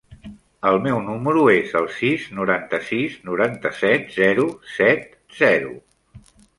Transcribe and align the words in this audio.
El 0.69 0.79
meu 0.85 1.01
número 1.09 1.43
es 1.57 1.75
el 1.83 1.91
sis, 1.99 2.25
noranta-sis, 2.39 3.21
noranta-set, 3.31 4.11
zero, 4.19 4.51
set, 4.83 5.09
zero. 5.41 5.81